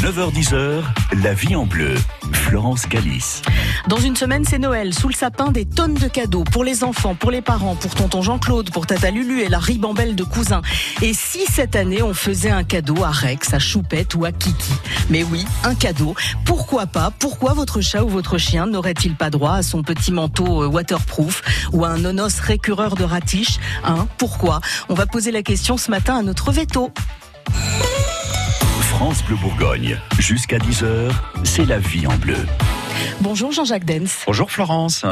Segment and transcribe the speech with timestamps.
[0.00, 0.82] 9h10h,
[1.22, 1.94] la vie en bleu.
[2.32, 3.42] Florence Galis.
[3.86, 4.94] Dans une semaine, c'est Noël.
[4.94, 8.22] Sous le sapin, des tonnes de cadeaux pour les enfants, pour les parents, pour tonton
[8.22, 10.62] Jean-Claude, pour tata Lulu et la ribambelle de cousins.
[11.02, 14.72] Et si cette année, on faisait un cadeau à Rex, à Choupette ou à Kiki?
[15.10, 16.14] Mais oui, un cadeau.
[16.46, 17.12] Pourquoi pas?
[17.18, 21.42] Pourquoi votre chat ou votre chien n'aurait-il pas droit à son petit manteau euh, waterproof
[21.72, 23.58] ou à un nonos récureur de ratiche?
[23.84, 24.08] Hein?
[24.16, 24.60] Pourquoi?
[24.88, 26.90] On va poser la question ce matin à notre veto.
[29.00, 29.98] France Bleu Bourgogne.
[30.18, 31.10] Jusqu'à 10h,
[31.42, 32.36] c'est la vie en bleu.
[33.22, 34.24] Bonjour Jean-Jacques Dens.
[34.26, 35.06] Bonjour Florence.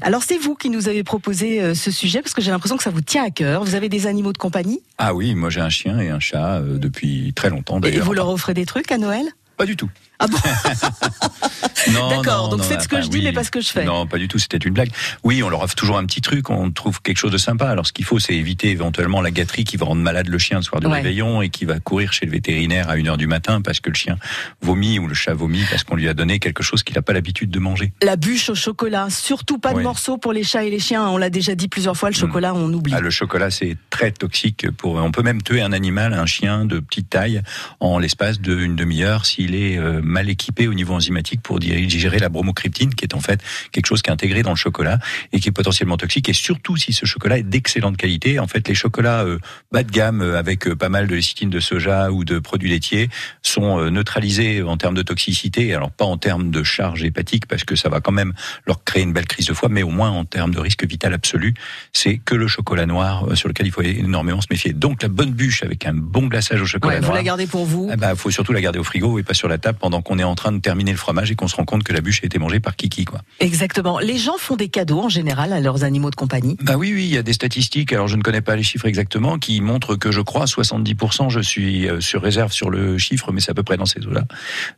[0.00, 2.84] Alors c'est vous qui nous avez proposé euh, ce sujet parce que j'ai l'impression que
[2.84, 3.64] ça vous tient à cœur.
[3.64, 4.80] Vous avez des animaux de compagnie?
[4.96, 8.04] Ah oui, moi j'ai un chien et un chat euh, depuis très longtemps et d'ailleurs.
[8.04, 9.24] vous leur offrez des trucs à Noël?
[9.56, 9.90] Pas du tout.
[10.22, 10.38] Ah bon
[11.92, 13.24] Non, D'accord, donc non, faites ce que enfin, je dis oui.
[13.24, 13.84] mais pas ce que je fais.
[13.84, 14.90] Non, pas du tout, c'était une blague.
[15.24, 17.68] Oui, on leur offre toujours un petit truc, on trouve quelque chose de sympa.
[17.68, 20.58] Alors ce qu'il faut, c'est éviter éventuellement la gâterie qui va rendre malade le chien
[20.58, 20.98] le soir du Ouais.
[20.98, 23.96] réveillon et qui va courir chez le vétérinaire à 1h du matin parce que le
[23.96, 24.16] chien
[24.60, 27.12] vomit ou le chat vomit parce qu'on lui a donné quelque chose qu'il n'a pas
[27.14, 27.92] l'habitude de manger.
[28.02, 31.08] La bûche au chocolat, surtout pas de morceaux pour les chats et les chiens.
[31.08, 32.92] On l'a déjà dit plusieurs fois, le chocolat on oublie.
[32.94, 34.66] Ah, le chocolat, c'est très toxique.
[34.76, 37.42] Pour, on peut même tuer un animal, un chien de petite taille,
[37.80, 42.28] en l'espace d'une demi-heure s'il est euh, mal équipé au niveau enzymatique pour digérer la
[42.28, 43.40] bromocryptine, qui est en fait
[43.72, 44.98] quelque chose qui est intégré dans le chocolat
[45.32, 46.28] et qui est potentiellement toxique.
[46.28, 48.38] Et surtout si ce chocolat est d'excellente qualité.
[48.38, 49.38] En fait, les chocolats euh,
[49.72, 52.70] bas de gamme euh, avec euh, pas mal de lécithine de soja ou de produits
[52.70, 53.08] laitiers
[53.42, 55.74] sont euh, neutralisés en termes de toxicité.
[55.74, 58.32] Alors pas en termes de charge hépatique parce que ça va quand même
[58.66, 61.14] leur créer une belle crise de foie, mais au moins en termes de risque vital
[61.14, 61.54] absolu,
[61.92, 64.72] c'est que le chocolat noir euh, sur lequel il faut énormément se méfier.
[64.72, 67.16] Donc la bonne bûche avec un bon glaçage au chocolat Ouais, vous noir.
[67.16, 67.88] la gardez pour vous.
[67.90, 70.18] Il bah, faut surtout la garder au frigo et pas sur la table pendant qu'on
[70.18, 72.20] est en train de terminer le fromage et qu'on se rend compte que la bûche
[72.22, 73.20] a été mangée par Kiki, quoi.
[73.40, 73.98] Exactement.
[73.98, 76.56] Les gens font des cadeaux en général à leurs animaux de compagnie.
[76.60, 77.92] Bah oui, oui, il y a des statistiques.
[77.92, 81.30] Alors je ne connais pas les chiffres exactement, qui montrent que je crois 70%.
[81.30, 84.06] Je suis euh, sur réserve sur le chiffre, mais c'est à peu près dans ces
[84.06, 84.24] eaux-là.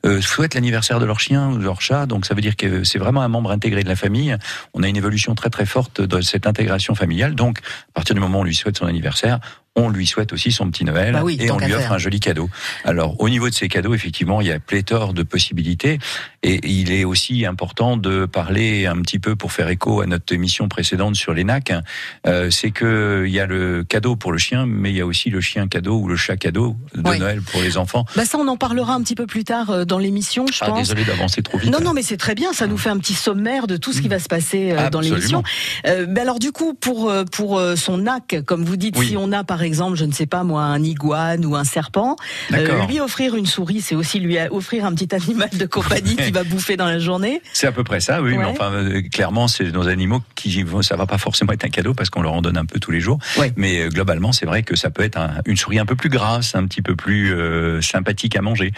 [0.06, 2.84] Euh, souhaitent l'anniversaire de leur chien ou de leur chat, donc ça veut dire que
[2.84, 4.36] c'est vraiment un membre intégré de la famille.
[4.72, 7.34] On a une évolution très très forte de cette intégration familiale.
[7.34, 9.40] Donc à partir du moment où on lui souhaite son anniversaire,
[9.76, 11.92] on lui souhaite aussi son petit Noël Bah oui, et on lui offre faire.
[11.92, 12.48] un joli cadeau.
[12.84, 15.98] Alors au niveau de ces cadeaux, effectivement, il y a pléthore de possibilités
[16.44, 20.32] et il est aussi important de parler un petit peu pour faire écho à notre
[20.34, 21.72] émission précédente sur les NAC.
[22.26, 25.06] Euh, c'est que il y a le cadeau pour le chien, mais il y a
[25.06, 27.18] aussi le chien cadeau ou le chat cadeau de Oui.
[27.18, 28.04] Noël pour les enfants.
[28.14, 30.66] Bah ça, on en parlera un petit peu plus tard euh, dans l'émission, je Ah,
[30.66, 30.78] pense.
[30.78, 31.70] désolé d'avancer trop vite.
[31.72, 32.52] Non, non, mais c'est très bien.
[32.52, 35.00] Ça nous fait un petit sommaire de tout ce qui va se passer euh, dans
[35.00, 35.42] l'émission.
[35.86, 39.08] Euh, mais alors, du coup, pour euh, pour son NAC, comme vous dites, Oui.
[39.08, 42.16] si on a par exemple, je ne sais pas moi, un iguane ou un serpent,
[42.52, 46.16] euh, lui offrir une souris, c'est aussi lui a- offrir un petit animal de compagnie
[46.16, 47.40] qui va bouffer dans la journée.
[47.52, 48.32] C'est à peu près ça, oui.
[48.32, 48.38] Ouais.
[48.38, 51.94] Mais enfin, euh, clairement, c'est nos animaux qui ça va pas forcément être un cadeau
[51.94, 53.18] parce qu'on leur en donne un peu tous les jours.
[53.38, 53.52] Ouais.
[53.56, 56.10] Mais euh, globalement, c'est vrai que ça peut être un- une souris un peu plus
[56.10, 58.72] grasse, un petit peu plus euh, sympathique à manger,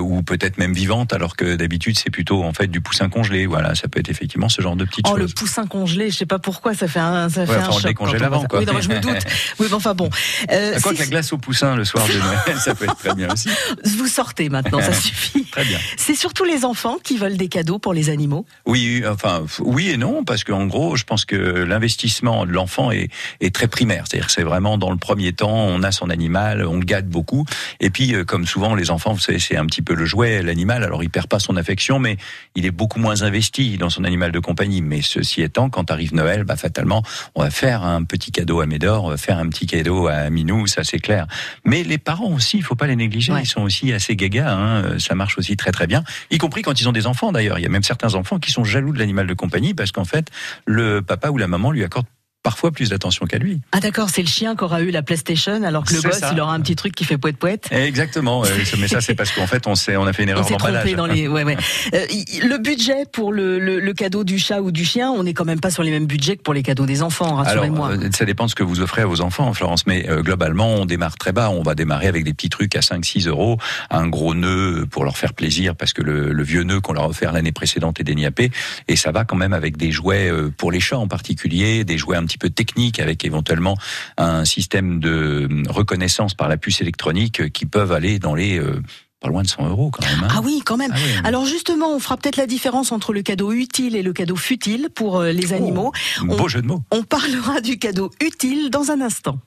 [0.00, 3.46] ou peut-être même vivante, alors que d'habitude c'est plutôt en fait du poussin congelé.
[3.46, 5.34] Voilà, ça peut être effectivement ce genre de petites Oh, le choses.
[5.34, 7.76] poussin congelé, je sais pas pourquoi, ça fait un, ça fait Ouais, un enfin, on
[7.76, 7.94] le choc.
[7.94, 8.58] quand on voit avant, quoi.
[8.60, 9.12] Oui, non, je me doute.
[9.58, 10.08] Oui, mais enfin bon.
[10.50, 12.96] Euh, quoi si- que la glace au poussin le soir de Noël, ça peut être
[12.96, 13.48] très bien aussi.
[13.84, 15.44] vous sortez maintenant, ça suffit.
[15.50, 15.78] Très bien.
[15.96, 18.46] C'est surtout les enfants qui veulent des cadeaux pour les animaux?
[18.66, 23.08] Oui, enfin oui et non parce qu'en gros, je pense que l'investissement de l'enfant est,
[23.40, 24.04] est très primaire.
[24.06, 27.08] C'est-à-dire que c'est vraiment dans le premier temps, on a son animal, on le gâte
[27.08, 27.44] beaucoup,
[27.80, 30.42] et puis euh, comme souvent les enfants, vous savez, c'est un petit peu le jouet,
[30.42, 30.84] l'animal.
[30.84, 32.16] Alors il perd pas son affection, mais
[32.54, 34.82] il est beaucoup moins investi dans son animal de compagnie.
[34.82, 37.02] Mais ceci étant, quand arrive Noël, bah fatalement,
[37.34, 40.30] on va faire un petit cadeau à Médor, on va faire un petit cadeau à
[40.30, 41.26] Minou, ça c'est clair.
[41.64, 43.32] Mais les parents aussi, il faut pas les négliger.
[43.32, 43.42] Ouais.
[43.42, 44.52] Ils sont aussi assez gagas.
[44.52, 44.98] Hein.
[44.98, 47.58] Ça marche aussi très très bien, y compris quand ils ont des enfants d'ailleurs.
[47.58, 50.04] Il y a même certains enfants qui sont jaloux de l'animal de compagnie parce qu'en
[50.04, 50.30] fait,
[50.66, 52.06] le papa ou la maman lui accorde
[52.42, 53.60] parfois plus d'attention qu'à lui.
[53.72, 56.30] Ah d'accord, c'est le chien qui aura eu la PlayStation alors que le ça.
[56.32, 57.68] il aura un petit truc qui fait poète poète.
[57.70, 58.42] Exactement.
[58.78, 60.56] mais ça, c'est parce qu'en fait, on, s'est, on a fait une On erreur s'est
[60.56, 60.94] trompé d'emballage.
[60.96, 61.28] dans les.
[61.28, 61.56] Ouais, ouais.
[61.94, 62.06] Euh,
[62.42, 65.44] le budget pour le, le, le cadeau du chat ou du chien, on n'est quand
[65.44, 67.90] même pas sur les mêmes budgets que pour les cadeaux des enfants, rassurez-moi.
[67.92, 69.86] euh, ça dépend de ce que vous offrez à vos enfants, Florence.
[69.86, 71.50] Mais euh, globalement, on démarre très bas.
[71.50, 73.58] On va démarrer avec des petits trucs à 5-6 euros,
[73.90, 77.04] un gros nœud pour leur faire plaisir, parce que le, le vieux nœud qu'on leur
[77.04, 78.50] a offert l'année précédente est déniapé.
[78.88, 81.98] Et ça va quand même avec des jouets euh, pour les chats en particulier, des
[81.98, 83.76] jouets un petit peu techniques, avec éventuellement
[84.18, 88.82] un système de reconnaissance par la puce électronique qui peuvent aller dans les euh,
[89.20, 90.24] pas loin de 100 euros quand même.
[90.24, 90.28] hein.
[90.36, 90.90] Ah oui, quand même.
[90.92, 91.20] Ah oui.
[91.24, 94.88] Alors justement, on fera peut-être la différence entre le cadeau utile et le cadeau futile
[94.94, 95.92] pour euh, les animaux.
[96.28, 96.82] on- Beau jeu de mots.
[96.90, 99.38] On parlera du cadeau utile dans un instant.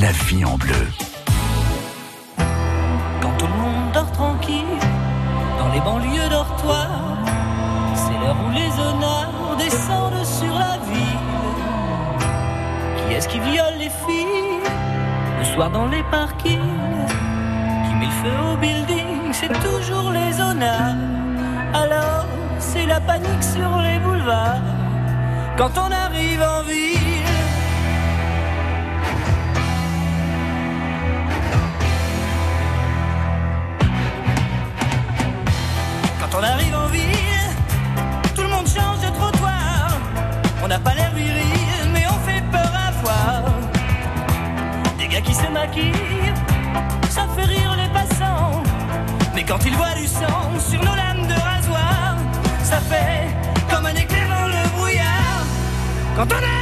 [0.00, 0.72] La vie en bleu.
[3.20, 4.64] Quand tout le monde dort tranquille,
[5.58, 7.18] dans les banlieues dortoirs,
[7.94, 11.18] c'est l'heure où les honneurs descendent sur la ville.
[13.20, 14.60] Qui est-ce qui viole les filles
[15.38, 16.58] le soir dans les parkings
[17.86, 20.96] Qui met le feu aux buildings c'est toujours les honneurs.
[21.74, 22.26] Alors,
[22.58, 24.62] c'est la panique sur les boulevards.
[25.56, 26.98] Quand on arrive en ville.
[36.20, 37.50] Quand on arrive en ville,
[38.34, 39.90] tout le monde change de trottoir.
[40.62, 41.59] On n'a pas l'air viril,
[45.24, 46.32] Qui se maquillent,
[47.10, 48.62] ça fait rire les passants.
[49.34, 52.16] Mais quand ils voient du sang sur nos lames de rasoir,
[52.62, 53.28] ça fait
[53.70, 55.44] comme un éclair dans le brouillard.
[56.16, 56.59] Quand on arrive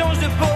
[0.00, 0.49] change de peau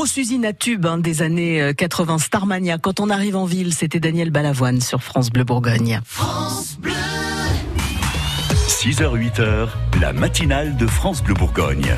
[0.00, 2.78] grosse usine à tubes hein, des années euh, 80, Starmania.
[2.78, 6.00] Quand on arrive en ville, c'était Daniel Balavoine sur France Bleu Bourgogne.
[8.66, 9.68] 6h, 8h,
[10.00, 11.94] la matinale de France Bleu Bourgogne.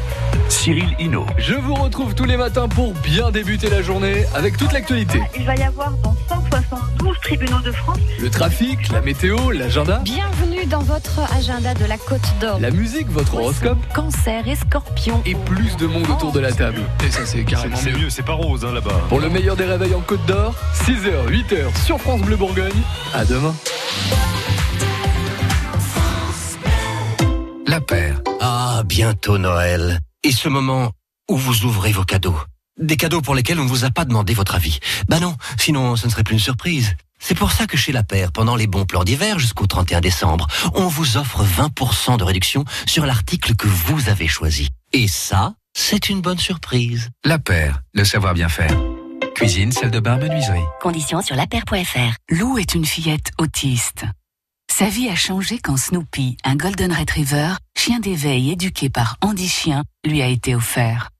[0.48, 1.24] Cyril Hino.
[1.38, 5.20] Je vous retrouve tous les matins pour bien débuter la journée avec toute l'actualité.
[5.36, 10.66] Il va y avoir dans 172 tribunaux de France Le trafic, la météo, l'agenda, Bienvenue
[10.66, 12.58] dans votre agenda de la Côte d'Or.
[12.60, 15.22] la musique, votre horoscope Cancer et scorpion.
[15.24, 16.80] et plus de monde autour de la table.
[17.06, 18.10] Et ça c'est carrément C'est mieux.
[18.10, 19.00] c'est pas rose hein, là-bas.
[19.08, 20.54] Pour le meilleur des réveils en Côte d'Or,
[20.86, 22.72] 6h, 8h sur France Bleu Bourgogne.
[23.14, 23.54] À demain.
[27.72, 28.20] La paire.
[28.42, 29.98] Ah, bientôt Noël.
[30.22, 30.92] Et ce moment
[31.30, 32.38] où vous ouvrez vos cadeaux.
[32.78, 34.78] Des cadeaux pour lesquels on ne vous a pas demandé votre avis.
[35.08, 36.94] Bah non, sinon ce ne serait plus une surprise.
[37.18, 40.48] C'est pour ça que chez La Paire, pendant les bons plans d'hiver jusqu'au 31 décembre,
[40.74, 44.68] on vous offre 20% de réduction sur l'article que vous avez choisi.
[44.92, 47.08] Et ça, c'est une bonne surprise.
[47.24, 48.78] La paire, le savoir bien faire.
[49.34, 50.60] Cuisine, salle de bain, menuiserie.
[50.82, 52.16] Conditions sur lapaire.fr.
[52.28, 54.04] Lou est une fillette autiste.
[54.74, 59.84] Sa vie a changé quand Snoopy, un Golden Retriever, chien d'éveil éduqué par Andy Chien,
[60.02, 61.10] lui a été offert.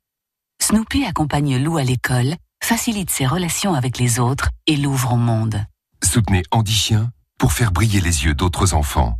[0.62, 5.62] Snoopy accompagne Lou à l'école, facilite ses relations avec les autres et l'ouvre au monde.
[6.02, 9.18] Soutenez Andy Chien pour faire briller les yeux d'autres enfants.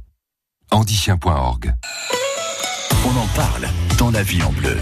[0.71, 1.75] andychien.org
[3.05, 4.79] On en parle dans la vie en bleu.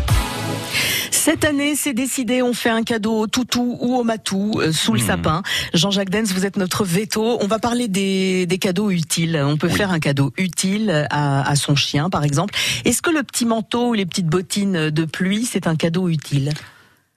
[1.11, 4.95] Cette année, c'est décidé, on fait un cadeau au toutou ou au matou euh, sous
[4.95, 5.07] le Hmm.
[5.07, 5.43] sapin.
[5.75, 7.39] Jean-Jacques Dens, vous êtes notre veto.
[7.43, 9.41] On va parler des, des cadeaux utiles.
[9.45, 9.75] On peut Oui.
[9.75, 12.55] faire un cadeau utile à, à son chien, par exemple.
[12.85, 16.53] Est-ce que le petit manteau ou les petites bottines de pluie, c'est un cadeau utile?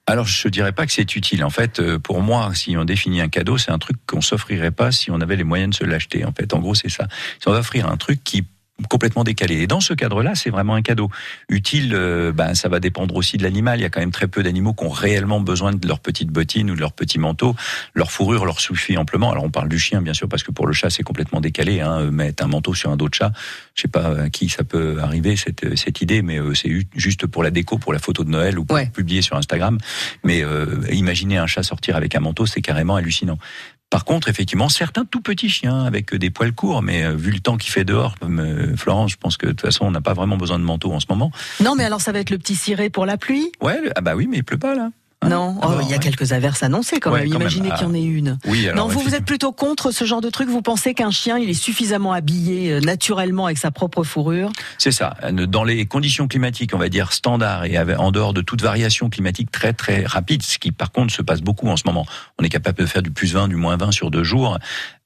[0.06, 1.46] Alors, je dirais pas que c'est utile.
[1.46, 4.72] En fait, euh, pour moi, si on définit un cadeau, c'est un truc qu'on s'offrirait
[4.72, 6.26] pas si on avait les moyens de se l'acheter.
[6.26, 7.08] En fait, en gros, c'est ça.
[7.42, 8.44] Si on va offrir un truc qui
[8.90, 9.62] complètement décalé.
[9.62, 11.10] Et dans ce cadre-là, c'est vraiment un cadeau
[11.50, 11.94] utile.
[11.94, 13.80] euh, ben, ça va dépendre aussi de l'animal.
[13.80, 16.30] Il y a quand même très peu d'animaux qui ont réellement besoin de leurs petites
[16.30, 17.56] bottines ou de leurs petits manteaux.
[17.94, 19.32] Leur fourrure leur suffit amplement.
[19.32, 21.82] Alors, on parle du chien, bien sûr, parce que pour le chat, c'est complètement décalé.
[21.82, 22.10] Hein.
[22.12, 23.32] Mettre un manteau sur un dos de chat,
[23.76, 27.28] je sais pas à qui ça peut arriver cette, cette idée, mais euh, c'est juste
[27.28, 28.88] pour la déco, pour la photo de Noël ou pour Ouais.
[28.88, 29.78] publier sur Instagram.
[30.24, 33.38] Mais euh, imaginez un chat sortir avec un manteau, c'est carrément hallucinant.
[33.94, 37.40] Par contre, effectivement, certains tout petits chiens avec des poils courts, mais euh, vu le
[37.40, 40.16] temps qu'il fait dehors, euh, Florence, je pense que de toute façon, on n'a pas
[40.16, 41.32] vraiment besoin de manteau en ce moment.
[41.60, 43.52] Non, mais alors ça va être le petit ciré pour la pluie?
[43.62, 44.90] Ouais, ah bah oui, mais il pleut pas là.
[45.24, 47.30] Hein Non, Ah Oh, il y a quelques averses annoncées quand même.
[47.30, 47.36] quand.
[47.40, 47.78] Imaginez Ah.
[47.78, 48.38] qu'il y en ait une.
[48.46, 50.50] Oui, alors non, vous, vous êtes plutôt contre ce genre de truc.
[50.50, 54.52] Vous pensez qu'un chien, il est suffisamment habillé euh, naturellement avec sa propre fourrure?
[54.78, 55.16] C'est ça.
[55.32, 59.52] Dans les conditions climatiques, on va dire standard et en dehors de toute variation climatique
[59.52, 62.06] très très rapide, ce qui par contre se passe beaucoup en ce moment.
[62.40, 64.58] On est capable de faire du plus 20, du moins 20 sur deux jours.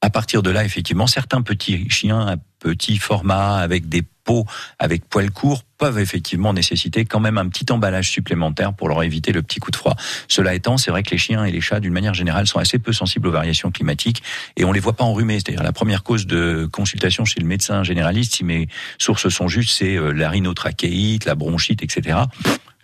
[0.02, 4.46] À partir de là, effectivement, certains petits chiens à petit format avec des peaux
[4.78, 9.32] avec poils courts peuvent effectivement nécessiter quand même un petit emballage supplémentaire pour leur éviter
[9.32, 9.96] le petit coup de froid.
[10.28, 12.80] Cela étant, c'est vrai que les chiens et les chats, d'une manière générale, sont assez
[12.80, 14.24] peu sensibles aux variations climatiques
[14.58, 15.36] et on les voit pas enrhumés.
[15.36, 19.78] C'est-à-dire la première cause de consultation chez le médecin généraliste, si mes sources sont justes,
[19.78, 22.18] c'est euh, la rhinotrachéite, la bronchite, etc.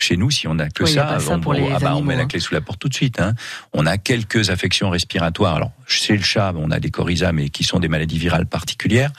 [0.03, 2.01] Chez nous, si on a que Oui, a ça, on, pour les ah bah, on
[2.01, 2.27] met la hein.
[2.27, 3.21] clé sous la porte tout de suite.
[3.21, 3.35] Hein.
[3.71, 5.55] On a quelques affections respiratoires.
[5.55, 9.11] Alors, chez le chat, on a des coryza, mais qui sont des maladies virales particulières.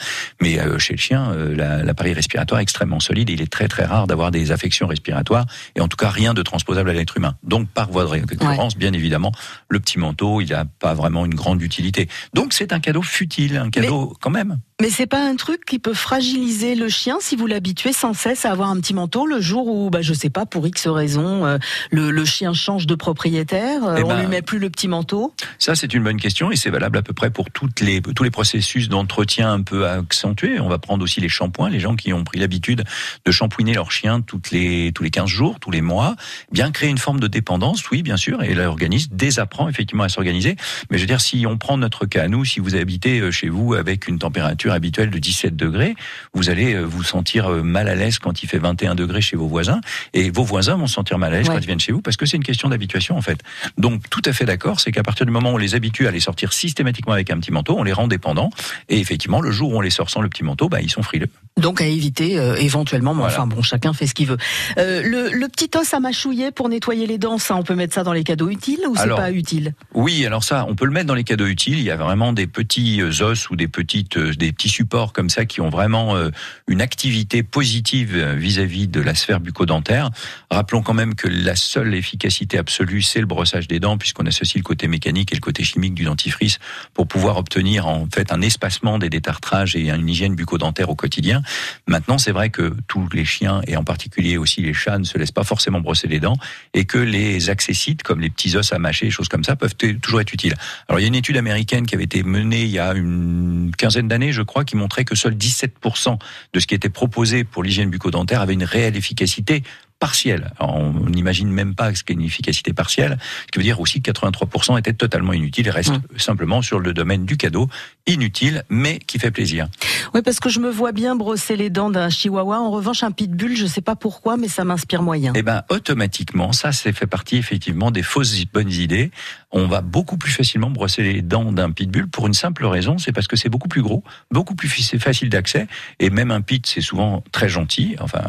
[0.42, 3.50] Mais euh, chez le chien, euh, la- l'appareil respiratoire est extrêmement solide et il est
[3.50, 6.92] très très rare d'avoir des affections respiratoires et en tout cas rien de transposable à
[6.92, 7.36] l'être humain.
[7.42, 9.32] Donc, par voie de récurrence, bien évidemment,
[9.70, 12.08] le petit manteau, il n'a pas vraiment une grande utilité.
[12.34, 14.58] Donc, c'est un cadeau futile, un cadeau quand même.
[14.82, 18.44] Mais c'est pas un truc qui peut fragiliser le chien si vous l'habituez sans cesse
[18.44, 21.46] à avoir un petit manteau le jour où, bah, je sais pas, pour X raison,
[21.46, 21.58] euh,
[21.92, 24.88] le, le chien change de propriétaire, euh, Eh on ben, lui met plus le petit
[24.88, 25.32] manteau.
[25.60, 28.24] Ça, c'est une bonne question et c'est valable à peu près pour toutes les, tous
[28.24, 30.58] les processus d'entretien un peu accentués.
[30.58, 31.70] On va prendre aussi les shampoings.
[31.70, 32.82] Les gens qui ont pris l'habitude
[33.24, 36.16] de shampouiner leur chien toutes les, tous les 15 jours, tous les mois,
[36.50, 40.56] bien créer une forme de dépendance, oui, bien sûr, et l'organisme désapprend effectivement à s'organiser.
[40.90, 43.30] Mais je veux dire, si on prend notre cas à nous, si vous habitez euh,
[43.30, 45.94] chez vous avec une température habituelle de 17 degrés,
[46.32, 49.36] vous allez euh, vous sentir euh, mal à l'aise quand il fait 21 degrés chez
[49.36, 49.80] vos voisins
[50.12, 51.54] et vos voisins vont se sentir mal à l'aise Ouais.
[51.54, 53.40] quand ils viennent chez vous parce que c'est une question d'habituation en fait.
[53.78, 56.10] Donc tout à fait d'accord, c'est qu'à partir du moment où on les habitue à
[56.10, 58.50] les sortir systématiquement avec un petit manteau, on les rend dépendants
[58.88, 61.02] et effectivement le jour où on les sort sans le petit manteau, bah ils sont
[61.02, 61.28] frileux.
[61.60, 63.34] Donc à éviter euh, éventuellement, mais Voilà.
[63.34, 64.36] enfin bon, chacun fait ce qu'il veut.
[64.78, 67.94] Euh, le, le petit os à mâchouiller pour nettoyer les dents, ça, on peut mettre
[67.94, 69.74] ça dans les cadeaux utiles ou c'est pas utile?
[69.94, 71.78] Oui, alors ça, on peut le mettre dans les cadeaux utiles.
[71.78, 75.44] Il y a vraiment des petits os ou des petites, des petits supports comme ça
[75.44, 76.30] qui ont vraiment euh,
[76.66, 80.10] une activité positive euh, vis-à-vis de la sphère bucco-dentaire.
[80.50, 84.56] Rappelons quand même que la seule efficacité absolue, c'est le brossage des dents, puisqu'on associe
[84.56, 86.58] le côté mécanique et le côté chimique du dentifrice
[86.94, 91.42] pour pouvoir obtenir en fait un espacement des détartrages et une hygiène bucco-dentaire au quotidien.
[91.86, 95.18] Maintenant, c'est vrai que tous les chiens et en particulier aussi les chats ne se
[95.18, 96.36] laissent pas forcément brosser les dents
[96.72, 100.20] et que les accessites comme les petits os à mâcher, choses comme ça, peuvent toujours
[100.20, 100.54] être utiles.
[100.88, 103.72] Alors, il y a une étude américaine qui avait été menée il y a une
[103.76, 106.18] quinzaine d'années, je crois, qui montrait que seuls 17%
[106.52, 109.62] de ce qui était proposé pour l'hygiène bucco-dentaire avait une réelle efficacité
[110.04, 110.50] partielle.
[110.60, 114.02] Alors, on n'imagine même pas ce qu'est une efficacité partielle, ce qui veut dire aussi
[114.02, 117.70] que 83% étaient totalement inutiles et restent simplement sur le domaine du cadeau,
[118.06, 119.66] inutile, mais qui fait plaisir.
[120.12, 122.60] Oui, parce que je me vois bien brosser les dents d'un chihuahua.
[122.60, 125.32] En revanche, un pitbull, je sais pas pourquoi, mais ça m'inspire moyen.
[125.36, 129.10] Eh ben, automatiquement, ça, c'est fait partie effectivement des fausses bonnes idées.
[129.52, 133.12] On va beaucoup plus facilement brosser les dents d'un pitbull pour une simple raison, c'est
[133.12, 135.66] parce que c'est beaucoup plus gros, beaucoup plus facile d'accès,
[135.98, 137.96] et même un pit, c'est souvent très gentil.
[138.00, 138.22] Enfin,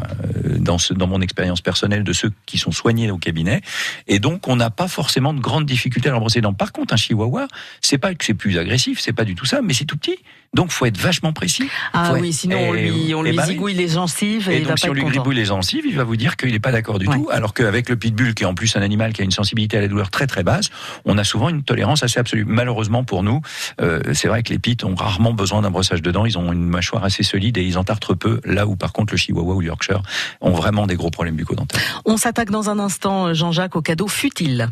[0.46, 3.60] euh, dans ce, dans mon expérience personnelle de ceux qui sont soignés au cabinet,
[4.06, 6.54] et donc on n'a pas forcément de grandes difficultés à leur brosser les dents.
[6.54, 7.48] Par contre, un chihuahua,
[7.82, 10.16] c'est pas que c'est plus agressif, c'est pas du tout ça, mais c'est tout petit,
[10.54, 11.68] donc faut être vachement précis.
[11.92, 13.52] Ah oui, être- sinon on lui, on lui bah oui.
[13.54, 15.84] zigouille les gencives et, Et il va donc, si pas on lui gribouille les gencives,
[15.86, 17.28] il va vous dire qu'il n'est pas d'accord du tout.
[17.32, 19.80] Alors qu'avec le pitbull, qui est en plus un animal qui a une sensibilité à
[19.80, 20.70] la douleur très très basse,
[21.04, 22.44] on a souvent une tolérance assez absolue.
[22.46, 23.40] Malheureusement pour nous,
[23.80, 26.24] euh, c'est vrai que les pits ont rarement besoin d'un brossage de dents.
[26.26, 28.40] Ils ont une mâchoire assez solide et ils entartrent peu.
[28.44, 30.02] Là où par contre le Chihuahua ou le Yorkshire
[30.40, 31.80] ont vraiment des gros problèmes d'antenne.
[32.04, 34.68] On s'attaque dans un instant, Jean-Jacques, au cadeau futile.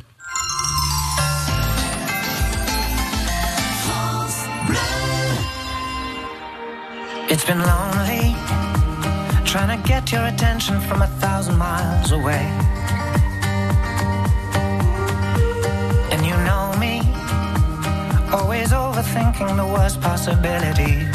[7.29, 8.37] It's been lonely
[9.45, 12.47] trying to get your attention from a thousand miles away.
[16.13, 17.01] And you know me,
[18.33, 21.09] always overthinking the worst possibilities.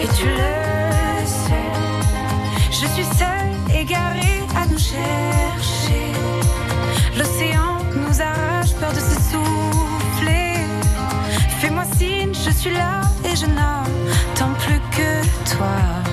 [0.00, 0.63] It's your love.
[12.64, 16.03] Suis là et je n'attends plus que toi.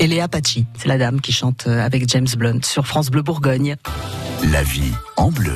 [0.00, 3.22] Et Léa Pachi, c'est la dame qui chante euh, avec James Blunt sur France Bleu
[3.22, 3.76] Bourgogne.
[4.50, 5.52] La vie en bleu.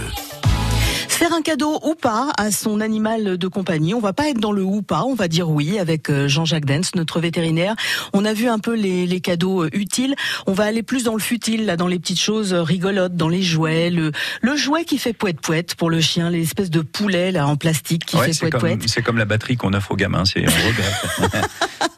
[1.25, 4.53] Faire un cadeau ou pas à son animal de compagnie, on va pas être dans
[4.53, 7.75] le ou pas, on va dire oui avec euh, Jean-Jacques Dens, notre vétérinaire.
[8.13, 11.15] On a vu un peu les, les cadeaux euh, utiles, on va aller plus dans
[11.15, 14.85] le futile, là, dans les petites choses euh, rigolotes, dans les jouets, le, le jouet
[14.85, 18.31] qui fait poète poète pour le chien, l'espèce de poulet là en plastique qui Ouais,
[18.31, 18.83] fait poète poète.
[18.89, 20.45] c'est comme la batterie qu'on offre aux gamins, c'est.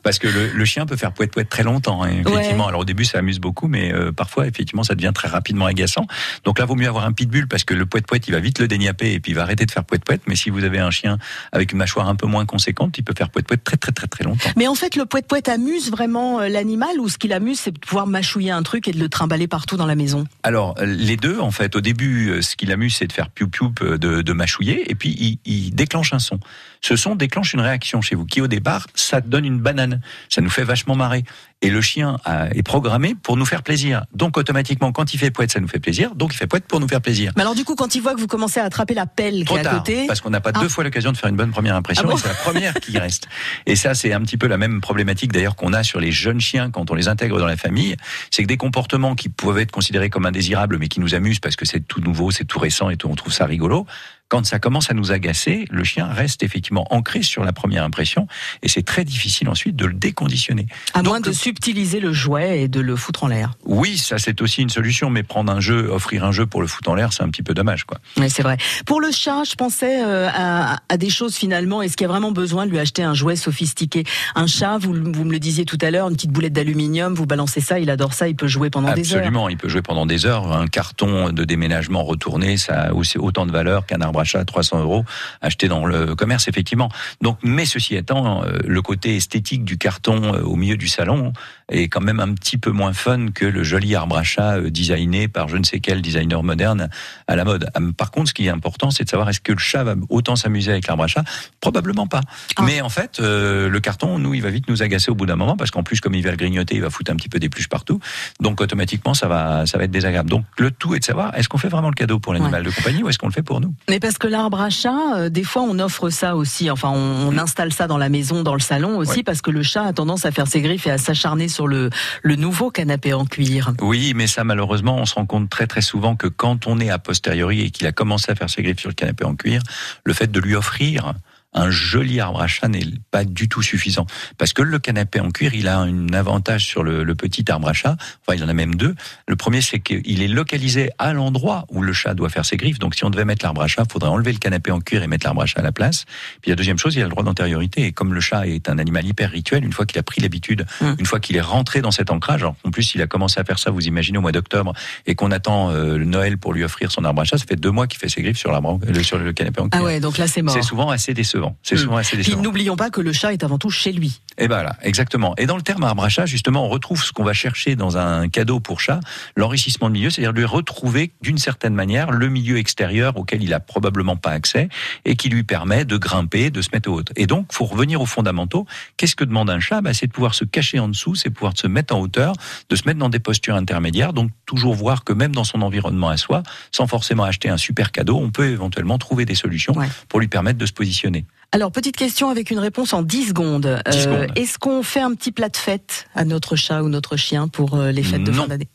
[0.07, 2.65] Parce que le, le chien peut faire poète poète très longtemps, hein, effectivement.
[2.67, 2.69] Ouais.
[2.69, 6.07] Alors au début ça amuse beaucoup, mais euh, parfois effectivement ça devient très rapidement agaçant.
[6.45, 8.61] Donc là vaut mieux avoir un pitbull parce que le poète poète il va vite
[8.61, 10.23] le déniapper et puis il va arrêter de faire poète poète.
[10.27, 11.19] Mais si vous avez un chien
[11.53, 14.07] avec une mâchoire un peu moins conséquente, il peut faire poète poète très très très
[14.07, 14.49] très longtemps.
[14.57, 17.73] Mais en fait, le poète poète amuse vraiment euh, l'animal ou ce qu'il amuse, c'est
[17.73, 20.25] de pouvoir mâchouiller un truc et de le trimballer partout dans la maison?
[20.43, 23.31] Alors euh, les deux en fait, au début euh, ce qui l'amuse c'est de faire
[23.31, 26.39] piou piou de, de mâchouiller et puis il, il déclenche un son.
[26.81, 30.41] Ce son déclenche une réaction chez vous qui au départ ça donne une banane, ça
[30.41, 31.25] nous fait vachement marrer.
[31.63, 34.05] Et le chien a- est programmé pour nous faire plaisir.
[34.13, 36.15] Donc automatiquement, quand il fait poète, ça nous fait plaisir.
[36.15, 37.33] Donc il fait poète pour nous faire plaisir.
[37.35, 39.55] Mais alors du coup, quand il voit que vous commencez à attraper la pelle qui
[39.55, 40.61] est à tard, côté, parce qu'on n'a pas Ah.
[40.61, 42.75] deux fois l'occasion de faire une bonne première impression, Ah bon et c'est la première
[42.75, 43.27] qui reste.
[43.67, 46.41] Et ça, c'est un petit peu la même problématique d'ailleurs qu'on a sur les jeunes
[46.41, 47.97] chiens quand on les intègre dans la famille,
[48.31, 51.57] c'est que des comportements qui peuvent être considérés comme indésirables, mais qui nous amusent parce
[51.57, 53.87] que c'est tout nouveau, c'est tout récent et tout, on trouve ça rigolo.
[54.29, 58.27] Quand ça commence à nous agacer, le chien reste effectivement ancré sur la première impression,
[58.63, 60.67] et c'est très difficile ensuite de le déconditionner.
[60.95, 63.53] à moins de subtiliser le jouet et de le foutre en l'air.
[63.65, 66.67] Oui, ça c'est aussi une solution, mais prendre un jeu, offrir un jeu pour le
[66.67, 67.99] foutre en l'air, c'est un petit peu dommage, quoi.
[68.17, 68.57] Oui, c'est vrai.
[68.85, 71.81] Pour le chat, je pensais euh, à, à des choses finalement.
[71.83, 74.03] Est-ce qu'il y a vraiment besoin de lui acheter un jouet sophistiqué?
[74.35, 77.27] Un chat, vous, vous me le disiez tout à l'heure, une petite boulette d'aluminium, vous
[77.27, 79.19] balancez ça, il adore ça, il peut jouer pendant des heures.
[79.19, 80.53] Absolument, il peut jouer pendant des heures.
[80.53, 84.25] Un carton de déménagement retourné, ça a aussi autant de valeur qu'un arbre arbre à
[84.25, 85.05] chat à 300 euros
[85.43, 86.89] acheté dans le commerce, effectivement.
[87.21, 91.33] Donc, mais ceci étant, euh, le côté esthétique du carton euh, au milieu du salon
[91.71, 94.71] est quand même un petit peu moins fun que le joli arbre à chat euh,
[94.71, 96.89] designé par je ne sais quel designer moderne
[97.27, 97.69] à la mode.
[97.75, 99.95] Hum, Par contre, ce qui est important, c'est de savoir est-ce que le chat va
[100.09, 101.25] autant s'amuser avec l'arbre à chat
[101.61, 102.21] Probablement pas.
[102.63, 105.37] Mais en fait, euh, le carton, nous, il va vite nous agacer au bout d'un
[105.37, 107.39] moment parce qu'en plus, comme il va le grignoter, il va foutre un petit peu
[107.39, 108.01] d'épluche partout.
[108.41, 110.31] Donc automatiquement, ça va, ça va être désagréable.
[110.31, 112.71] Donc le tout est de savoir est-ce qu'on fait vraiment le cadeau pour l'animal de
[112.71, 113.75] compagnie ou est-ce qu'on le fait pour nous?
[113.89, 116.71] Mais parce que l'arbre à chat, euh, des fois on offre ça aussi.
[116.71, 119.65] Enfin, on, on installe ça dans la maison, dans le salon aussi, parce que le
[119.65, 121.91] chat a tendance à faire ses griffes et à s'acharner sur le,
[122.23, 123.73] le nouveau canapé en cuir.
[123.81, 126.89] Oui, mais ça, malheureusement, on se rend compte très très souvent que quand on est
[126.89, 129.61] a posteriori et qu'il a commencé à faire ses griffes sur le canapé en cuir,
[130.05, 131.15] le fait de lui offrir
[131.57, 134.07] un joli arbre à chat n'est pas du tout suffisant.
[134.39, 137.69] Parce que le canapé en cuir, il a un avantage sur le, le petit arbre
[137.69, 137.97] à chat.
[138.27, 138.95] Enfin, il en a même deux.
[139.27, 142.79] Le premier, c'est qu'il est localisé à l'endroit où le chat doit faire ses griffes.
[142.79, 145.03] Donc, si on devait mettre l'arbre à chat, il faudrait enlever le canapé en cuir
[145.03, 146.05] et mettre l'arbre à chat à la place.
[146.43, 147.87] Puis la deuxième chose, il a le droit d'antériorité.
[147.87, 150.67] Et comme le chat est un animal hyper rituel, une fois qu'il a pris l'habitude,
[150.99, 153.45] une fois qu'il est rentré dans cet ancrage, alors, en plus, il a commencé à
[153.45, 154.75] faire ça, vous imaginez, au mois d'octobre,
[155.07, 157.71] et qu'on attend euh, Noël pour lui offrir son arbre à chat, ça fait deux
[157.71, 159.81] mois qu'il fait ses griffes sur, l'arbre euh, sur le canapé en cuir.
[159.81, 160.55] Ah ouais, donc là c'est mort.
[160.55, 161.46] C'est souvent assez décevant.
[161.63, 162.43] C'est souvent assez décevant.
[162.43, 164.21] n'oublions pas que le chat est avant tout chez lui.
[164.39, 165.35] Et ben voilà, exactement.
[165.39, 167.97] Et dans le terme arbre à chat, justement, on retrouve ce qu'on va chercher dans
[167.97, 169.01] un cadeau pour chat,
[169.35, 173.61] l'enrichissement de milieu, c'est-à-dire lui retrouver d'une certaine manière le milieu extérieur auquel il a
[173.61, 174.69] probablement pas accès
[175.05, 177.05] et qui lui permet de grimper, de se mettre au haut.
[177.17, 178.67] Et donc, faut revenir aux fondamentaux.
[178.97, 179.81] Qu'est-ce que demande un chat?
[179.81, 182.35] Bah, C'est de pouvoir se cacher en dessous, c'est de pouvoir se mettre en hauteur,
[182.69, 184.13] de se mettre dans des postures intermédiaires.
[184.13, 187.93] Donc, toujours voir que même dans son environnement à soi, sans forcément acheter un super
[187.93, 189.75] cadeau, on peut éventuellement trouver des solutions
[190.09, 191.25] pour lui permettre de se positionner.
[191.53, 193.81] Alors, petite question avec une réponse en 10 secondes.
[193.91, 194.27] 10 secondes.
[194.37, 197.75] Est-ce qu'on fait un petit plat de fête à notre chat ou notre chien pour
[197.77, 198.69] euh, les fêtes de fin d'année?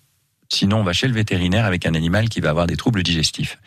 [0.54, 3.58] Sinon, on va chez le vétérinaire avec un animal qui va avoir des troubles digestifs.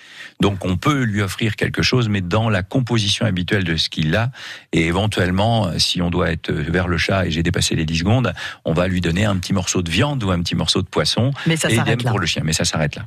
[0.41, 4.15] Donc, on peut lui offrir quelque chose, mais dans la composition habituelle de ce qu'il
[4.15, 4.31] a.
[4.75, 8.01] Et éventuellement, euh, si on doit être vers le chat et j'ai dépassé les 10
[8.01, 8.35] secondes,
[8.67, 11.31] on va lui donner un petit morceau de viande ou un petit morceau de poisson.
[11.47, 12.11] Mais ça s'arrête là.
[12.11, 13.07] pour le chien, mais ça s'arrête là.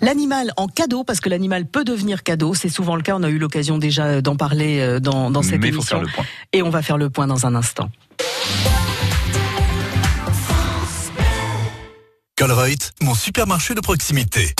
[0.00, 3.28] L'animal en cadeau, parce que l'animal peut devenir cadeau, c'est souvent le cas, on a
[3.28, 5.98] eu l'occasion déjà d'en parler euh, dans, dans cette Mais il faut émission.
[5.98, 6.24] faire le point.
[6.54, 7.90] Et on va faire le point dans un instant.
[12.38, 14.54] Colruyt, mon supermarché de proximité.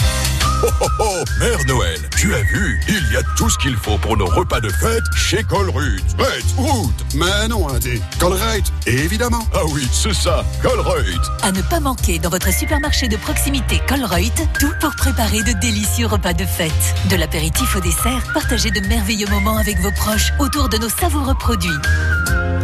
[0.64, 3.96] Oh oh oh, Mère Noël, tu as vu, il y a tout ce qu'il faut
[3.98, 6.02] pour nos repas de fête chez Colruyt.
[6.18, 9.46] Fête, route Mais non, Indé, Colruyt, évidemment.
[9.54, 11.20] Ah oui, c'est ça, Colruyt.
[11.42, 16.06] À ne pas manquer dans votre supermarché de proximité Colruyt, tout pour préparer de délicieux
[16.06, 16.72] repas de fête.
[17.10, 21.36] De l'apéritif au dessert, partagez de merveilleux moments avec vos proches autour de nos savoureux
[21.38, 21.70] produits.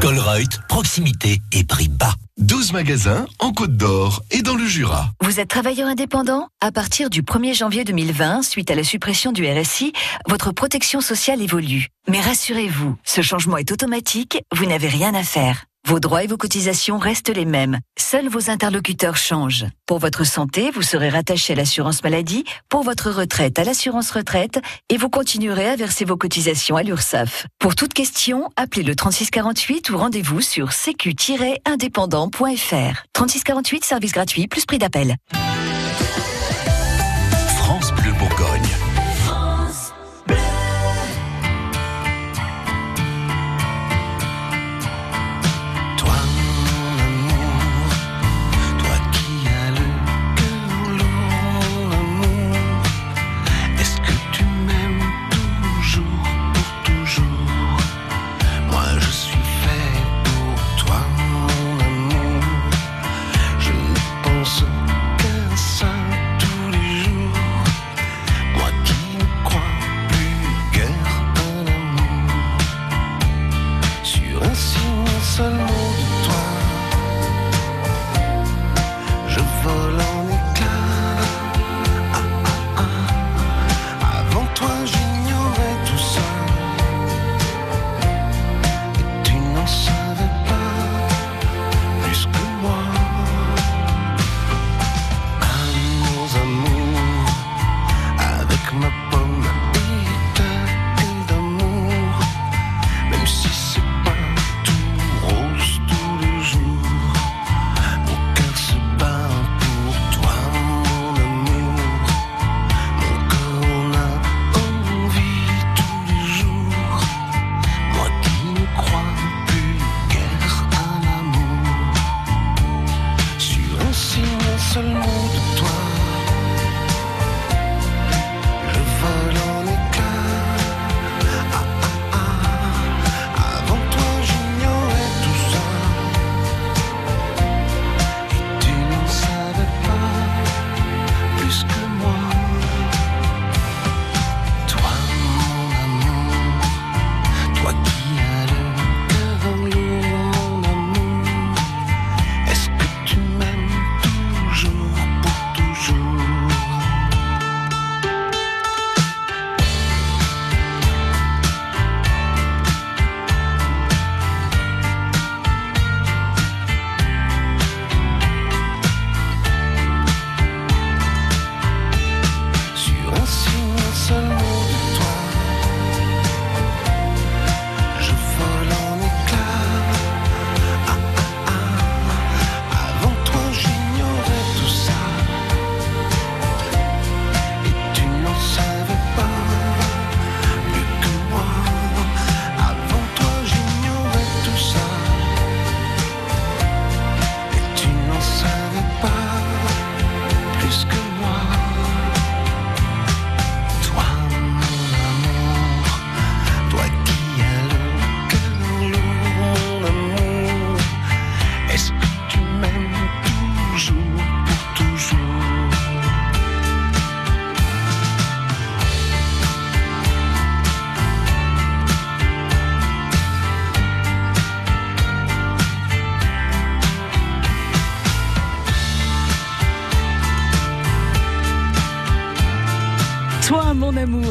[0.01, 2.17] Colruyt, proximité et prix bas.
[2.39, 5.11] 12 magasins en Côte d'Or et dans le Jura.
[5.23, 6.49] Vous êtes travailleur indépendant?
[6.61, 9.93] À partir du 1er janvier 2020, suite à la suppression du RSI,
[10.29, 11.89] votre protection sociale évolue.
[12.09, 15.67] Mais rassurez-vous, ce changement est automatique, vous n'avez rien à faire.
[15.87, 17.79] Vos droits et vos cotisations restent les mêmes.
[17.99, 19.67] Seuls vos interlocuteurs changent.
[19.85, 24.63] Pour votre santé, vous serez rattaché à l'assurance maladie, pour votre retraite à l'assurance retraite,
[24.89, 27.47] et vous continuerez à verser vos cotisations à l'URSSAF.
[27.59, 33.03] Pour toute question, appelez le 3648 ou rendez-vous sur sécu-indépendant.fr.
[33.13, 35.17] 3648, service gratuit, plus prix d'appel.
[37.59, 38.54] France Bleu Bourgogne.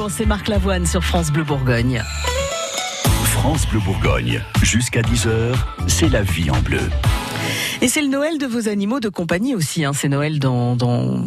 [0.10, 2.04] C'est Marc Lavoine sur France Bleu Bourgogne.
[3.24, 5.56] France Bleu Bourgogne, jusqu'à 10h,
[5.88, 6.82] c'est la vie en bleu.
[7.82, 9.84] Et c'est le Noël de vos animaux de compagnie aussi.
[9.84, 9.94] Hein.
[9.96, 11.26] C'est Noël dans, dans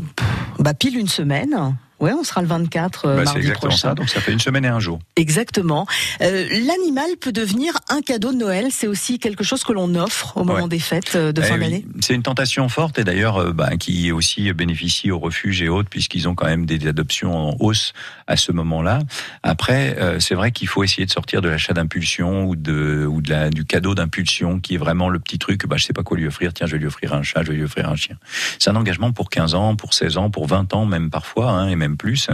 [0.61, 1.77] bah, pile une semaine.
[2.01, 3.89] Ouais, on sera le 24 euh, Bah, c'est mardi exactement prochain.
[3.89, 4.99] ça, donc ça fait une semaine et un jour.
[5.17, 5.87] Exactement.
[6.21, 8.67] Euh, L'animal peut devenir un cadeau de Noël.
[8.71, 10.69] C'est aussi quelque chose que l'on offre au moment Ouais.
[10.69, 11.87] des fêtes euh, de Eh fin oui, d'année.
[12.01, 16.29] C'est une tentation forte et d'ailleurs bah, qui aussi bénéficie aux refuges et autres puisqu'ils
[16.29, 17.93] ont quand même des adoptions en hausse
[18.27, 18.99] à ce moment-là.
[19.43, 23.21] Après, euh, c'est vrai qu'il faut essayer de sortir de l'achat d'impulsion ou de ou
[23.23, 25.67] de la du cadeau d'impulsion qui est vraiment le petit truc.
[25.67, 26.53] Bah, je sais pas quoi lui offrir.
[26.53, 28.17] Tiens, je vais lui offrir un chat, je vais lui offrir un chien.
[28.59, 31.69] C'est un engagement pour 15 ans, pour 16 ans, pour 20 ans même parfois hein,
[31.69, 32.29] et même plus.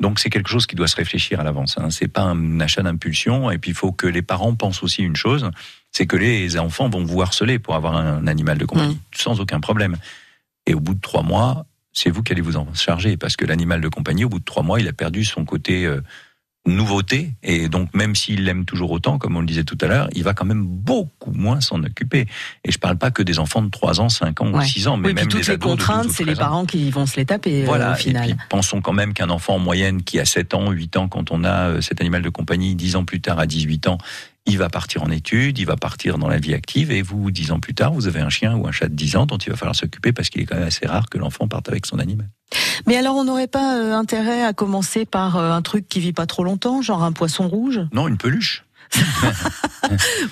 [0.00, 1.76] Donc c'est quelque chose qui doit se réfléchir à l'avance.
[1.78, 1.90] Hein.
[1.90, 3.50] C'est pas un achat d'impulsion.
[3.50, 5.50] Et puis il faut que les parents pensent aussi une chose,
[5.90, 9.60] c'est que les enfants vont vous harceler pour avoir un animal de compagnie sans aucun
[9.60, 9.96] problème.
[10.66, 13.44] Et au bout de trois mois, c'est vous qui allez vous en charger parce que
[13.44, 16.00] l'animal de compagnie, au bout de trois mois, il a perdu son côté euh,
[16.64, 20.08] nouveauté et donc même s'il l'aime toujours autant, comme on le disait tout à l'heure,
[20.14, 22.26] il va quand même beaucoup moins s'en occuper.
[22.64, 24.64] Et je parle pas que des enfants de 3 ans, 5 ans ou Ouais.
[24.64, 26.34] 6 ans, mais oui, puis même toutes des les ados de 12 contraintes, c'est les
[26.34, 26.48] 13 ans.
[26.50, 28.30] parents qui vont se les taper euh, Voilà, au final.
[28.30, 31.08] et puis pensons quand même qu'un enfant en moyenne qui a 7 ans, 8 ans,
[31.08, 33.98] quand on a euh, cet animal de compagnie, 10 ans plus tard à 18 ans,
[34.46, 37.52] il va partir en études, il va partir dans la vie active, et vous, 10
[37.52, 39.50] ans plus tard, vous avez un chien ou un chat de 10 ans dont il
[39.50, 41.98] va falloir s'occuper parce qu'il est quand même assez rare que l'enfant parte avec son
[41.98, 42.28] animal.
[42.86, 46.12] Mais alors, on n'aurait pas euh, intérêt à commencer par euh, un truc qui vit
[46.12, 47.80] pas trop longtemps, genre un poisson rouge?
[47.92, 48.64] Non, une peluche.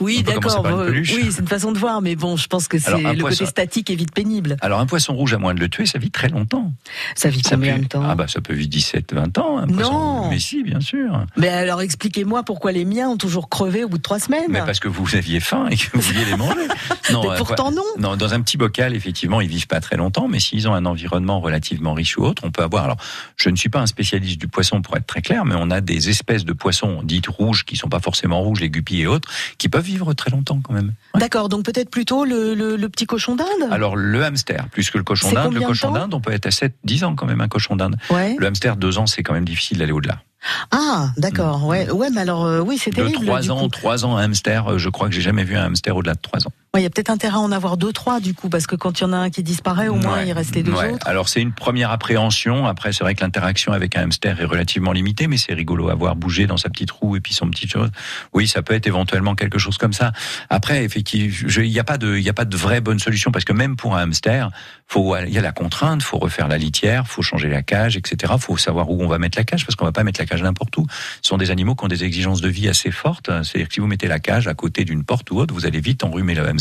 [0.00, 0.64] Oui, d'accord.
[0.66, 0.90] euh.
[0.92, 3.46] Oui, c'est une façon de voir, mais bon, je pense que c'est le poisson- côté
[3.50, 4.56] statique est vite pénible.
[4.60, 6.72] Alors un poisson rouge, à moins de le tuer, ça vit très longtemps.
[7.14, 9.58] Ça vit Ça combien peut- de temps Ah bah ça peut vivre 17, 20 ans.
[9.58, 9.92] Un poisson.
[9.92, 10.30] Non.
[10.30, 11.24] Mais si, bien sûr.
[11.36, 14.44] Mais alors, expliquez-moi pourquoi les miens ont toujours crevé au bout de trois semaines.
[14.48, 16.54] Mais parce que vous aviez faim et que vous vouliez les manger.
[17.10, 17.82] Mais euh, pourtant, non.
[17.98, 20.86] Non, dans un petit bocal, effectivement, ils vivent pas très longtemps, mais s'ils ont un
[20.86, 22.84] environnement relativement riche ou autre, on peut avoir.
[22.84, 22.96] Alors,
[23.36, 25.80] je ne suis pas un spécialiste du poisson pour être très clair, mais on a
[25.80, 29.28] des espèces de poissons dites rouges qui sont pas forcément rouges, les guppies et autres,
[29.58, 30.92] qui peuvent vivre très longtemps quand même.
[31.14, 34.98] D'accord, donc peut-être plutôt le, le- le petit cochon d'Inde Alors le hamster, plus que
[34.98, 37.40] le cochon d'Inde, le cochon d'Inde, on peut être à 7, 10 ans quand même
[37.40, 37.96] un cochon d'Inde.
[38.10, 38.34] Ouais.
[38.38, 40.22] Le hamster, 2 ans, c'est quand même difficile d'aller au-delà.
[40.70, 41.66] Ah, d'accord.
[41.66, 43.26] Ouais, ouais, mais alors, euh, oui, c'est De terrible.
[43.26, 43.68] 3 du ans, coup.
[43.68, 46.20] 3 ans un hamster, euh, je crois que j'ai jamais vu un hamster au-delà de
[46.20, 46.52] 3 ans.
[46.72, 48.76] Ouais, Il y a peut-être intérêt à en avoir deux, trois, du coup, parce que
[48.76, 50.70] quand il y en a un qui disparaît, au moins, Ouais, il reste les deux
[50.72, 50.92] ouais.
[50.92, 51.04] autres.
[51.08, 52.66] Alors c'est une première appréhension.
[52.66, 55.94] Après, c'est vrai que l'interaction avec un hamster est relativement limitée, mais c'est rigolo à
[55.96, 57.90] voir bouger dans sa petite roue et puis son petit chose.
[58.34, 60.12] Oui, ça peut être éventuellement quelque chose comme ça.
[60.48, 63.44] Après, effectivement, il n'y a pas de, il a pas de vraie bonne solution parce
[63.44, 64.50] que même pour un hamster,
[64.86, 68.34] faut, il y a la contrainte, faut refaire la litière, faut changer la cage, etc.
[68.38, 70.42] Faut savoir où on va mettre la cage parce qu'on va pas mettre la cage
[70.44, 70.86] n'importe où.
[71.20, 73.28] Ce sont des animaux qui ont des exigences de vie assez fortes.
[73.42, 75.80] C'est-à-dire que si vous mettez la cage à côté d'une porte ou autre, vous allez
[75.80, 76.59] vite enrhumer le hamster.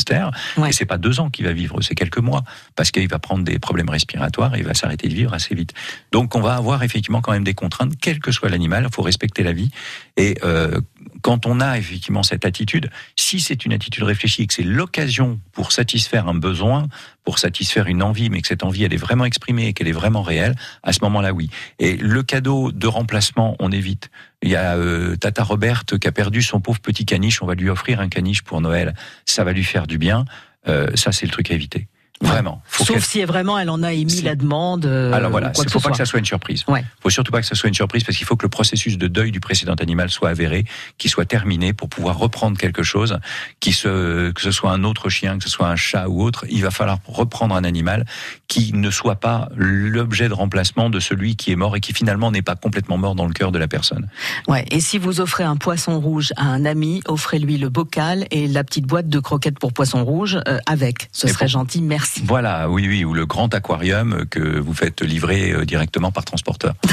[0.66, 2.42] Et c'est pas deux ans qu'il va vivre, c'est quelques mois,
[2.76, 5.74] parce qu'il va prendre des problèmes respiratoires et il va s'arrêter de vivre assez vite.
[6.12, 9.02] Donc on va avoir effectivement quand même des contraintes, quel que soit l'animal, il faut
[9.02, 9.70] respecter la vie.
[10.16, 10.80] Et euh,
[11.22, 15.40] quand on a effectivement cette attitude, si c'est une attitude réfléchie, et que c'est l'occasion
[15.52, 16.88] pour satisfaire un besoin,
[17.24, 19.92] pour satisfaire une envie, mais que cette envie elle est vraiment exprimée et qu'elle est
[19.92, 21.50] vraiment réelle, à ce moment-là oui.
[21.78, 24.10] Et le cadeau de remplacement, on évite.
[24.42, 27.54] Il y a euh, Tata Roberte qui a perdu son pauvre petit caniche, on va
[27.54, 28.94] lui offrir un caniche pour Noël,
[29.26, 30.24] ça va lui faire du bien.
[30.68, 31.88] Euh, ça c'est le truc à éviter.
[32.22, 32.62] Vraiment.
[32.66, 34.84] Faut Sauf si vraiment elle en a émis la demande.
[34.84, 36.64] euh, alors voilà, il que faut ce pas que ça soit une surprise.
[36.68, 36.84] Ouais.
[37.02, 39.06] faut surtout pas que ça soit une surprise parce qu'il faut que le processus de
[39.08, 40.64] deuil du précédent animal soit avéré,
[40.98, 43.18] qu'il soit terminé pour pouvoir reprendre quelque chose,
[43.58, 46.44] qui se, que ce soit un autre chien, que ce soit un chat ou autre,
[46.50, 48.04] il va falloir reprendre un animal
[48.48, 52.30] qui ne soit pas l'objet de remplacement de celui qui est mort et qui finalement
[52.30, 54.08] n'est pas complètement mort dans le cœur de la personne.
[54.46, 54.66] Ouais.
[54.70, 58.62] Et si vous offrez un poisson rouge à un ami, offrez-lui le bocal et la
[58.62, 61.08] petite boîte de croquettes pour poisson rouge euh, avec.
[61.12, 62.09] Ce Et serait gentil, merci.
[62.24, 66.74] Voilà, oui, oui, ou le grand aquarium que vous faites livrer euh, directement par transporteur.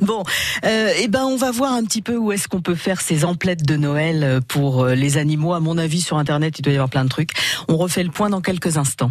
[0.00, 0.24] Bon,
[0.64, 3.24] euh, eh ben on va voir un petit peu où est-ce qu'on peut faire ces
[3.24, 5.52] emplettes de Noël euh, pour les animaux.
[5.52, 7.32] À mon avis, sur Internet, il doit y avoir plein de trucs.
[7.68, 9.10] On refait le point dans quelques instants.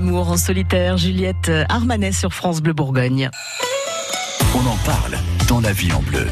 [0.00, 3.28] L'amour en solitaire, Juliette Armanet sur France Bleu Bourgogne.
[4.54, 6.26] On en parle dans la vie en bleu.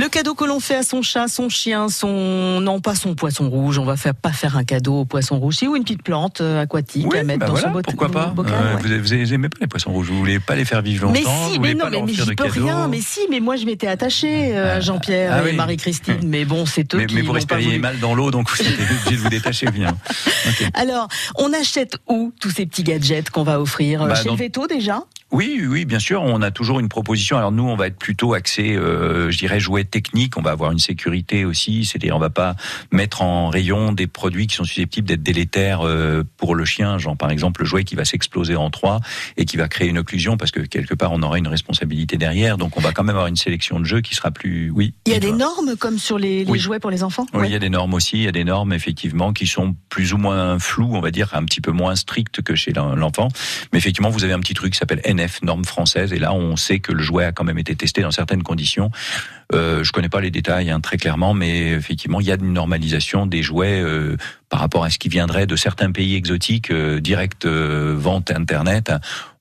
[0.00, 3.50] Le cadeau que l'on fait à son chat, son chien, son non pas son poisson
[3.50, 6.02] rouge, on va faire pas faire un cadeau au poisson rouge, si ou une petite
[6.02, 8.54] plante euh, aquatique Oui, à mettre bah dans voilà, son bot- pourquoi pas bocal.
[8.54, 8.98] Euh, ouais.
[8.98, 11.52] vous, vous aimez pas les poissons rouges, vous voulez pas les faire vivre longtemps, Mais
[11.52, 12.64] si, mais non, pas mais, mais j'y peux cadeaux.
[12.64, 12.88] rien.
[12.88, 15.56] Mais si, mais moi je m'étais attachée euh, à Jean-Pierre ah et oui.
[15.56, 16.20] Marie-Christine.
[16.24, 18.72] Mais bon, c'est eux mais, qui mais vous respiriez mal dans l'eau, donc vous étiez
[18.72, 19.94] obligé de vous détacher bien.
[20.74, 24.38] Alors, on achète où tous ces petits gadgets qu'on va offrir Bah, Chez dans- le
[24.38, 25.02] Veto déjà?
[25.32, 26.22] Oui, oui, bien sûr.
[26.22, 27.36] On a toujours une proposition.
[27.36, 30.36] Alors nous, on va être plutôt axé, euh, je dirais, jouets techniques.
[30.36, 31.84] On va avoir une sécurité aussi.
[31.84, 32.56] C'est-à-dire, on va pas
[32.90, 36.98] mettre en rayon des produits qui sont susceptibles d'être délétères euh, pour le chien.
[36.98, 39.00] Genre, par exemple, le jouet qui va s'exploser en trois
[39.36, 42.58] et qui va créer une occlusion parce que quelque part, on aura une responsabilité derrière.
[42.58, 44.94] Donc, on va quand même avoir une sélection de jeux qui sera plus, oui.
[45.06, 46.58] Il y a des normes comme sur les, les Oui.
[46.58, 47.26] jouets pour les enfants?
[47.34, 47.48] Oui, Ouais.
[47.48, 48.16] il y a des normes aussi.
[48.16, 51.30] Il y a des normes effectivement qui sont plus ou moins floues, on va dire,
[51.34, 53.28] un petit peu moins strictes que chez l'en- l'enfant.
[53.72, 56.56] Mais effectivement, vous avez un petit truc qui s'appelle NF, norme française, et là, on
[56.56, 58.90] sait que le jouet a quand même été testé dans certaines conditions.
[59.52, 62.52] Euh, je connais pas les détails hein, très clairement, mais effectivement, il y a une
[62.52, 64.16] normalisation des jouets euh,
[64.48, 68.92] par rapport à ce qui viendrait de certains pays exotiques, euh, direct euh, vente internet.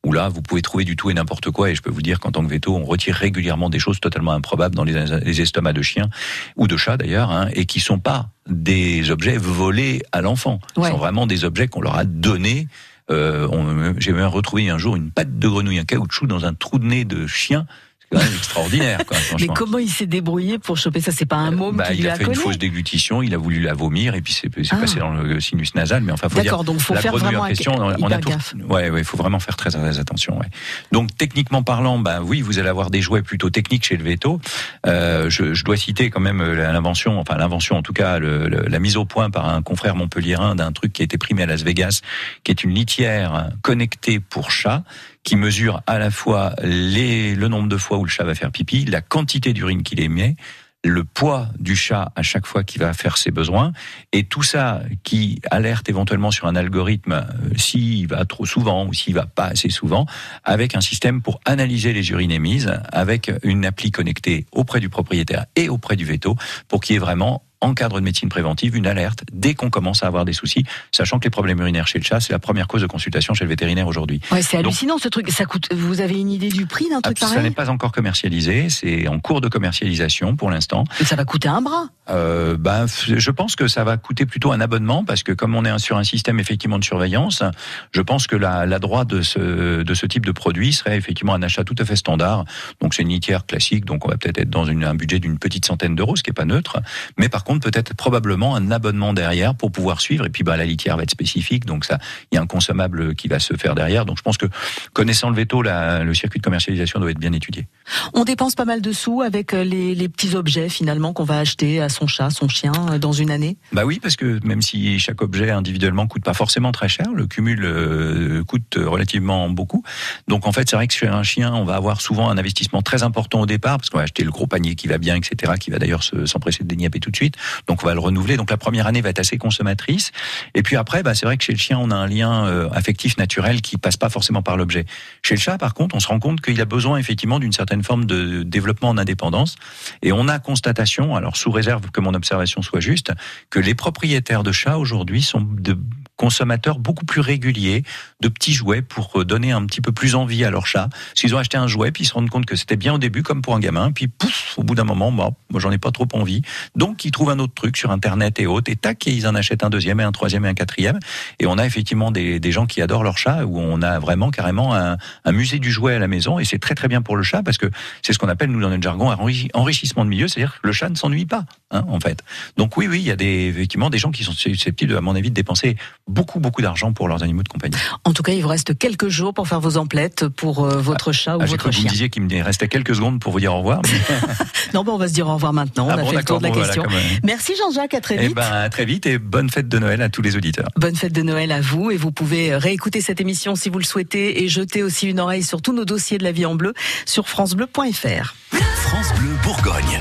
[0.06, 1.72] Où là, vous pouvez trouver du tout et n'importe quoi.
[1.72, 4.32] Et je peux vous dire qu'en tant que veto, on retire régulièrement des choses totalement
[4.32, 6.10] improbables dans les, les estomacs de chiens
[6.56, 10.60] ou de chats d'ailleurs, hein, et qui sont pas des objets volés à l'enfant.
[10.78, 12.68] Ce sont vraiment des objets qu'on leur a donnés.
[13.12, 16.80] Euh, J'ai même retrouvé un jour une patte de grenouille, un caoutchouc dans un trou
[16.80, 17.66] de nez de chien.
[18.12, 21.12] Quand même extraordinaire, quoi, Mais comment il s'est débrouillé pour choper ça?
[21.12, 23.38] C'est pas un môme Bah, qui il a a fait une fausse déglutition, il a
[23.38, 24.78] voulu la vomir et puis c'est c'est Ah.
[24.78, 26.02] passé dans le sinus nasal.
[26.02, 28.32] Mais enfin, faut dire D'accord, donc faut la faire vraiment question, on, on a tout.
[28.68, 30.40] Ouais, ouais, faut vraiment faire très, très attention.
[30.40, 30.48] Ouais.
[30.92, 34.42] Donc techniquement parlant, bah oui, vous allez avoir des jouets plutôt techniques chez le Veto.
[34.88, 38.48] Euh, je, je dois citer quand même euh, l'invention, enfin l'invention en tout cas, le-
[38.50, 41.44] le- la mise au point par un confrère montpelliérain d'un truc qui a été primé
[41.44, 42.02] à Las Vegas,
[42.44, 44.84] qui est une litière connectée pour chat
[45.24, 48.52] qui mesure à la fois les, le nombre de fois où le chat va faire
[48.52, 50.36] pipi, la quantité d'urine qu'il émet,
[50.84, 53.74] le poids du chat à chaque fois qu'il va faire ses besoins,
[54.14, 58.94] et tout ça qui alerte éventuellement sur un algorithme euh, s'il va trop souvent ou
[58.94, 60.06] s'il va pas assez souvent,
[60.46, 65.46] avec un système pour analyser les urines émises, avec une appli connectée auprès du propriétaire
[65.56, 66.36] et auprès du veto,
[66.68, 70.04] pour qu'il y ait vraiment en cadre de médecine préventive, une alerte dès qu'on commence
[70.04, 72.68] à avoir des soucis, sachant que les problèmes urinaires chez le chat, c'est la première
[72.68, 74.22] cause de consultation chez le vétérinaire aujourd'hui.
[74.32, 75.30] Ouais, c'est Donc, hallucinant ce truc.
[75.30, 75.68] Ça coûte.
[75.74, 79.08] Vous avez une idée du prix d'un truc ça n'est pareil pas encore commercialisé, c'est
[79.08, 80.84] en cours de commercialisation pour l'instant.
[81.02, 81.90] Et Ça va coûter un bras.
[82.10, 85.54] Euh, ben, f- je pense que ça va coûter plutôt un abonnement parce que comme
[85.56, 87.44] on est sur un système effectivement de surveillance,
[87.92, 91.34] je pense que la, la droit de ce, de ce type de produit serait effectivement
[91.34, 92.46] un achat tout à fait standard.
[92.82, 95.38] Donc c'est une litière classique, donc on va peut-être être dans une- un budget d'une
[95.38, 96.80] petite centaine d'euros, ce qui est pas neutre.
[97.18, 100.28] Mais par contre peut-être probablement un abonnement derrière pour pouvoir suivre.
[100.28, 101.98] Et puis bah, la litière va être spécifique, donc ça,
[102.32, 104.06] il y a un consommable qui va se faire derrière.
[104.06, 104.46] Donc je pense que
[104.94, 107.68] connaissant le veto, la- le circuit de commercialisation doit être bien étudié.
[108.14, 111.40] On dépense pas mal de sous avec euh, les, les petits objets finalement qu'on va
[111.40, 113.58] acheter à son chat, son chien euh, dans une année?
[113.72, 117.26] Bah oui, parce que même si chaque objet individuellement coûte pas forcément très cher, le
[117.26, 119.84] cumul euh, coûte relativement beaucoup.
[120.28, 122.82] Donc en fait, c'est vrai que chez un chien, on va avoir souvent un investissement
[122.82, 125.54] très important au départ, parce qu'on va acheter le gros panier qui va bien, etc.,
[125.60, 127.36] qui va d'ailleurs se- s'empresser de déniapper tout de suite.
[127.68, 128.38] Donc on va le renouveler.
[128.38, 130.12] Donc la première année va être assez consommatrice.
[130.54, 132.70] Et puis après, bah, c'est vrai que chez le chien, on a un lien euh,
[132.72, 134.86] affectif naturel qui passe pas forcément par l'objet.
[135.22, 137.84] Chez le chat, par contre, on se rend compte qu'il a besoin effectivement d'une certaine
[137.84, 139.56] forme de développement en indépendance.
[140.02, 143.12] Et on a constatation, alors sous réserve que mon observation soit juste,
[143.50, 145.78] que les propriétaires de chats aujourd'hui sont de
[146.20, 147.84] consommateurs beaucoup plus réguliers
[148.20, 150.90] de petits jouets pour donner un petit peu plus envie à leur chat.
[151.16, 153.24] S'ils ont acheté un jouet, puis ils se rendent compte que c'était bien au début,
[153.24, 155.92] comme pour un gamin, puis pouf, au bout d'un moment, bah, moi j'en ai pas
[155.92, 156.42] trop envie.
[156.76, 159.34] Donc ils trouvent un autre truc sur Internet et autres, et tac, et ils en
[159.34, 161.00] achètent un deuxième, et un troisième, et un quatrième.
[161.40, 164.76] Et on a effectivement des, gens qui adorent leur chat, où on a vraiment carrément
[164.76, 164.98] un,
[165.32, 167.58] musée du jouet à la maison, et c'est très très bien pour le chat, parce
[167.58, 167.68] que
[168.02, 170.68] c'est ce qu'on appelle, nous, dans notre jargon, un enri- enrichissement de milieu, c'est-à-dire que
[170.68, 172.24] le chat ne s'ennuie pas, hein, en fait.
[172.58, 175.16] Donc oui, oui, il y a des, effectivement des gens qui sont susceptibles, à mon
[175.16, 175.78] avis, de dépenser
[176.10, 177.76] beaucoup, beaucoup d'argent pour leurs animaux de compagnie.
[178.04, 181.12] En tout cas, il vous reste quelques jours pour faire vos emplettes pour euh, votre
[181.12, 181.92] chat ou Ah, votre cru que vous me chien.
[181.92, 183.82] disiez qu'il me restait quelques secondes pour vous dire au revoir.
[183.84, 184.28] mais-
[184.74, 185.88] Non, bon, on va se dire au revoir maintenant.
[185.88, 186.84] On Ah a bon, fait le tour de la bon, question.
[186.88, 188.36] voilà, euh, Merci Jean-Jacques, à très Eh vite.
[188.36, 190.68] ben, à très vite et bonne fête de Noël à tous les auditeurs.
[190.78, 193.86] Bonne fête de Noël à vous et vous pouvez réécouter cette émission si vous le
[193.86, 196.74] souhaitez et jeter aussi une oreille sur tous nos dossiers de la vie en bleu
[197.06, 198.36] sur francebleu.fr.
[198.52, 200.00] France Bleu Bourgogne.